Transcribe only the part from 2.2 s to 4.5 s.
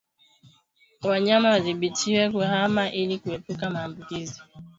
kuhamahama ili kuepuka maambukizi